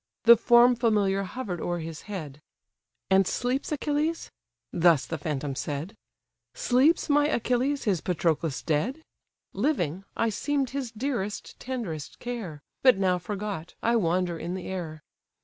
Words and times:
The 0.23 0.35
form 0.35 0.75
familiar 0.75 1.21
hover'd 1.21 1.61
o'er 1.61 1.77
his 1.77 2.01
head, 2.09 2.41
"And 3.11 3.27
sleeps 3.27 3.71
Achilles? 3.71 4.31
(thus 4.73 5.05
the 5.05 5.19
phantom 5.19 5.53
said:) 5.53 5.95
Sleeps 6.55 7.07
my 7.07 7.27
Achilles, 7.27 7.83
his 7.83 8.01
Patroclus 8.01 8.63
dead? 8.63 9.03
Living, 9.53 10.03
I 10.17 10.29
seem'd 10.29 10.71
his 10.71 10.91
dearest, 10.91 11.59
tenderest 11.59 12.17
care, 12.17 12.63
But 12.81 12.97
now 12.97 13.19
forgot, 13.19 13.75
I 13.83 13.95
wander 13.95 14.39
in 14.39 14.55
the 14.55 14.65
air. 14.69 15.03